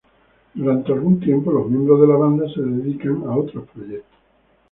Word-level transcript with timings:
Durante 0.55 0.91
algún 0.91 1.19
tiempo 1.19 1.51
los 1.51 1.69
miembros 1.69 2.01
de 2.01 2.07
la 2.07 2.15
banda 2.15 2.45
se 2.51 2.59
dedican 2.59 3.17
a 3.21 3.37
otros 3.37 3.69
proyectos. 3.69 4.17